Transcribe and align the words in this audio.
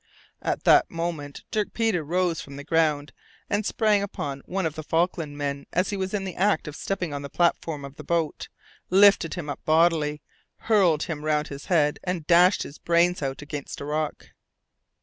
At 0.41 0.63
that 0.63 0.89
moment 0.89 1.43
Dirk 1.51 1.73
Peters 1.73 2.07
rose 2.07 2.41
from 2.41 2.55
the 2.55 2.63
ground, 2.63 3.13
and 3.51 3.63
sprang 3.63 4.01
upon 4.01 4.41
one 4.47 4.65
of 4.65 4.73
the 4.73 4.81
Falklands 4.81 5.37
men 5.37 5.67
as 5.73 5.91
he 5.91 5.95
was 5.95 6.11
in 6.11 6.23
the 6.23 6.33
act 6.35 6.67
of 6.67 6.75
stepping 6.75 7.13
on 7.13 7.21
the 7.21 7.29
platform 7.29 7.85
of 7.85 7.97
the 7.97 8.03
boat, 8.03 8.49
lifted 8.89 9.35
him 9.35 9.47
up 9.47 9.63
bodily, 9.63 10.23
hurled 10.61 11.03
him 11.03 11.23
round 11.23 11.49
his 11.49 11.65
head 11.65 11.99
and 12.03 12.25
dashed 12.25 12.63
his 12.63 12.79
brains 12.79 13.21
out 13.21 13.43
against 13.43 13.79
a 13.79 13.85
rock. 13.85 14.29